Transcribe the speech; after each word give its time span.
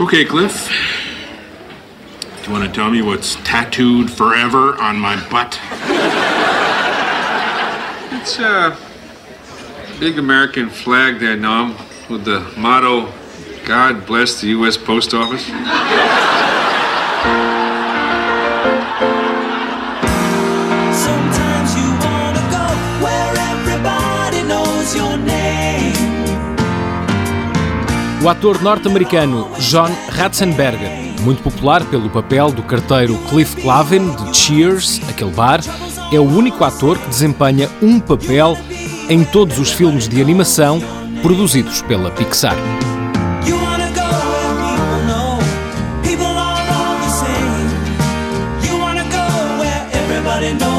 Okay, 0.00 0.24
Cliff. 0.24 0.68
Do 2.20 2.46
you 2.46 2.52
want 2.52 2.64
to 2.64 2.72
tell 2.72 2.90
me 2.90 3.02
what's 3.02 3.36
tattooed 3.44 4.10
forever 4.10 4.74
on 4.82 4.98
my 4.98 5.14
butt? 5.30 5.60
It's 8.12 8.40
a 8.40 8.76
big 10.00 10.18
American 10.18 10.68
flag 10.68 11.20
there, 11.20 11.36
Norm, 11.36 11.76
with 12.10 12.24
the 12.24 12.40
motto, 12.56 13.12
God 13.64 14.04
bless 14.04 14.40
the 14.40 14.48
U.S. 14.48 14.76
Post 14.76 15.14
Office. 15.14 15.48
o 28.22 28.28
ator 28.28 28.62
norte-americano 28.62 29.48
John 29.58 29.90
Ratzenberger, 30.10 30.90
muito 31.22 31.42
popular 31.42 31.84
pelo 31.84 32.08
papel 32.10 32.50
do 32.50 32.62
carteiro 32.62 33.16
Cliff 33.28 33.56
Clavin 33.56 34.14
de 34.14 34.36
Cheers, 34.36 35.00
aquele 35.08 35.30
bar, 35.30 35.60
é 36.12 36.18
o 36.18 36.24
único 36.24 36.64
ator 36.64 36.98
que 36.98 37.08
desempenha 37.08 37.68
um 37.82 38.00
papel 38.00 38.56
em 39.08 39.24
todos 39.24 39.58
os 39.58 39.72
filmes 39.72 40.08
de 40.08 40.20
animação 40.20 40.80
produzidos 41.22 41.82
pela 41.82 42.10
Pixar. 42.10 42.56
know 50.54 50.75